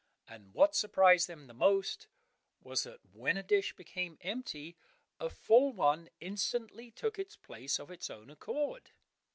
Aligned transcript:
And 0.27 0.51
what 0.55 0.75
surprised 0.75 1.27
them 1.29 1.45
the 1.45 1.53
most 1.53 2.07
was 2.59 2.85
that 2.85 3.01
when 3.13 3.37
a 3.37 3.43
dish 3.43 3.75
became 3.75 4.17
empty, 4.21 4.75
a 5.19 5.29
full 5.29 5.73
one 5.73 6.09
instantly 6.19 6.89
took 6.89 7.19
its 7.19 7.35
place 7.35 7.77
of 7.79 7.91
its 7.91 8.09
own 8.09 8.31
accord. 8.31 8.93